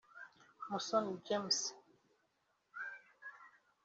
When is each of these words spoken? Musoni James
Musoni 0.69 1.13
James 1.27 1.59